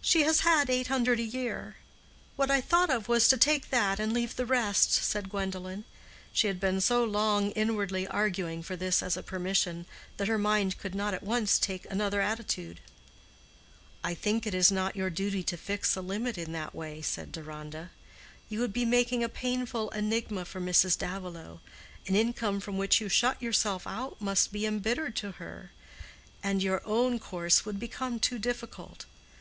"She 0.00 0.22
has 0.22 0.42
had 0.42 0.70
eight 0.70 0.86
hundred 0.86 1.18
a 1.18 1.24
year. 1.24 1.74
What 2.36 2.52
I 2.52 2.60
thought 2.60 2.88
of 2.88 3.08
was 3.08 3.26
to 3.26 3.36
take 3.36 3.70
that 3.70 3.98
and 3.98 4.12
leave 4.12 4.36
the 4.36 4.46
rest," 4.46 4.92
said 4.92 5.28
Gwendolen. 5.28 5.82
She 6.32 6.46
had 6.46 6.60
been 6.60 6.80
so 6.80 7.02
long 7.02 7.50
inwardly 7.50 8.06
arguing 8.06 8.62
for 8.62 8.76
this 8.76 9.02
as 9.02 9.16
a 9.16 9.24
permission, 9.24 9.86
that 10.18 10.28
her 10.28 10.38
mind 10.38 10.78
could 10.78 10.94
not 10.94 11.14
at 11.14 11.24
once 11.24 11.58
take 11.58 11.84
another 11.90 12.20
attitude. 12.20 12.78
"I 14.04 14.14
think 14.14 14.46
it 14.46 14.54
is 14.54 14.70
not 14.70 14.94
your 14.94 15.10
duty 15.10 15.42
to 15.42 15.56
fix 15.56 15.96
a 15.96 16.00
limit 16.00 16.38
in 16.38 16.52
that 16.52 16.72
way," 16.72 17.02
said 17.02 17.32
Deronda. 17.32 17.90
"You 18.48 18.60
would 18.60 18.72
be 18.72 18.84
making 18.84 19.24
a 19.24 19.28
painful 19.28 19.88
enigma 19.90 20.44
for 20.44 20.60
Mrs. 20.60 20.96
Davilow; 20.96 21.58
an 22.06 22.14
income 22.14 22.60
from 22.60 22.78
which 22.78 23.00
you 23.00 23.08
shut 23.08 23.42
yourself 23.42 23.84
out 23.84 24.20
must 24.20 24.52
be 24.52 24.64
embittered 24.64 25.16
to 25.16 25.32
her. 25.32 25.72
And 26.40 26.62
your 26.62 26.82
own 26.86 27.18
course 27.18 27.64
would 27.64 27.80
become 27.80 28.20
too 28.20 28.38
difficult. 28.38 29.06